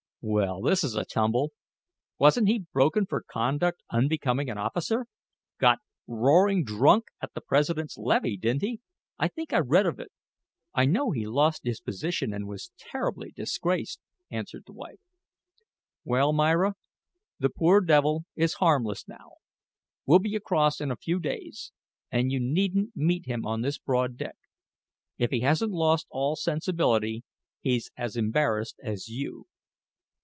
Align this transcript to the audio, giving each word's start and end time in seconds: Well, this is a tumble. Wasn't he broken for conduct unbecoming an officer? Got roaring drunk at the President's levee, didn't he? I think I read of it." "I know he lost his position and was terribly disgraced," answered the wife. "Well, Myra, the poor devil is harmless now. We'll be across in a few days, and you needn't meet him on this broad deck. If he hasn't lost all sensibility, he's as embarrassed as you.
Well, 0.23 0.61
this 0.61 0.83
is 0.83 0.93
a 0.95 1.03
tumble. 1.03 1.51
Wasn't 2.19 2.47
he 2.47 2.67
broken 2.73 3.07
for 3.07 3.23
conduct 3.23 3.81
unbecoming 3.89 4.51
an 4.51 4.57
officer? 4.59 5.07
Got 5.59 5.79
roaring 6.05 6.63
drunk 6.63 7.05
at 7.23 7.33
the 7.33 7.41
President's 7.41 7.97
levee, 7.97 8.37
didn't 8.37 8.61
he? 8.61 8.81
I 9.17 9.29
think 9.29 9.51
I 9.51 9.57
read 9.57 9.87
of 9.87 9.99
it." 9.99 10.11
"I 10.75 10.85
know 10.85 11.09
he 11.09 11.25
lost 11.25 11.61
his 11.63 11.81
position 11.81 12.35
and 12.35 12.47
was 12.47 12.69
terribly 12.77 13.31
disgraced," 13.35 13.99
answered 14.29 14.65
the 14.67 14.73
wife. 14.73 14.99
"Well, 16.03 16.33
Myra, 16.33 16.75
the 17.39 17.49
poor 17.49 17.81
devil 17.81 18.25
is 18.35 18.53
harmless 18.61 19.07
now. 19.07 19.37
We'll 20.05 20.19
be 20.19 20.35
across 20.35 20.79
in 20.79 20.91
a 20.91 20.95
few 20.97 21.19
days, 21.19 21.71
and 22.11 22.31
you 22.31 22.39
needn't 22.39 22.95
meet 22.95 23.25
him 23.25 23.43
on 23.43 23.61
this 23.61 23.79
broad 23.79 24.17
deck. 24.17 24.37
If 25.17 25.31
he 25.31 25.39
hasn't 25.39 25.71
lost 25.71 26.05
all 26.11 26.35
sensibility, 26.35 27.23
he's 27.59 27.89
as 27.97 28.15
embarrassed 28.15 28.75
as 28.83 29.07
you. 29.09 29.47